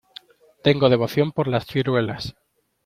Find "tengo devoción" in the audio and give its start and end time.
0.63-1.31